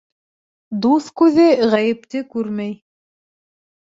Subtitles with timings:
[0.85, 2.77] Дуҫ күҙе ғәйепте күрмәй.